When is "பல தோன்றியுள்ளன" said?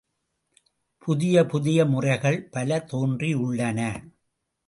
2.49-3.79